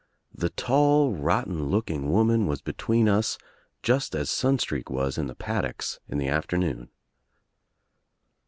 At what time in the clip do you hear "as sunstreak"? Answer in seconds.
4.15-4.89